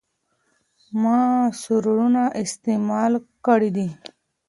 [1.01, 1.19] ما
[1.63, 3.11] سرورونه استعمال
[3.45, 3.89] کړي دي.